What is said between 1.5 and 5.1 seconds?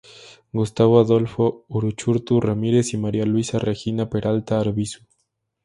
Uruchurtu Ramírez y María Luisa Regina Peralta Arvizu.